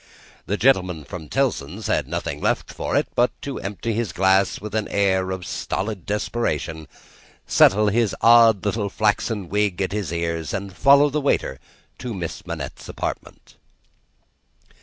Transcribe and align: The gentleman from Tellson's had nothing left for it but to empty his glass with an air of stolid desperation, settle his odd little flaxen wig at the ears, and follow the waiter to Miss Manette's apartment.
The 0.47 0.57
gentleman 0.57 1.03
from 1.03 1.29
Tellson's 1.29 1.85
had 1.85 2.07
nothing 2.07 2.41
left 2.41 2.73
for 2.73 2.95
it 2.97 3.07
but 3.13 3.39
to 3.43 3.59
empty 3.59 3.93
his 3.93 4.13
glass 4.13 4.59
with 4.59 4.73
an 4.73 4.87
air 4.87 5.29
of 5.29 5.45
stolid 5.45 6.07
desperation, 6.07 6.87
settle 7.45 7.87
his 7.87 8.15
odd 8.19 8.65
little 8.65 8.89
flaxen 8.89 9.47
wig 9.47 9.79
at 9.79 9.91
the 9.91 10.11
ears, 10.13 10.55
and 10.55 10.73
follow 10.75 11.11
the 11.11 11.21
waiter 11.21 11.59
to 11.99 12.15
Miss 12.15 12.47
Manette's 12.47 12.89
apartment. 12.89 13.57